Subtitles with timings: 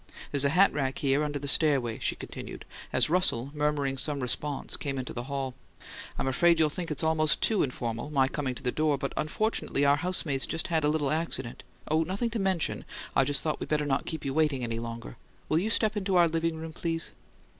[0.31, 4.75] There's a hat rack here under the stairway," she continued, as Russell, murmuring some response,
[4.75, 5.53] came into the hall.
[6.17, 9.85] "I'm afraid you'll think it's almost TOO informal, my coming to the door, but unfortunately
[9.85, 12.83] our housemaid's just had a little accident oh, nothing to mention!
[13.15, 15.17] I just thought we better not keep you waiting any longer.
[15.49, 17.11] Will you step into our living room, please?"